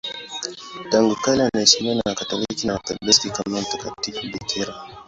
Tangu 0.89 1.15
kale 1.15 1.43
anaheshimiwa 1.43 1.95
na 1.95 2.01
Wakatoliki 2.05 2.67
na 2.67 2.73
Waorthodoksi 2.73 3.29
kama 3.29 3.61
mtakatifu 3.61 4.21
bikira. 4.23 4.75